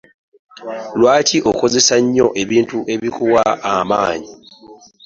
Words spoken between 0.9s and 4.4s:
Lwaki okozesa nnyo ebintu ebikuwa amanyi?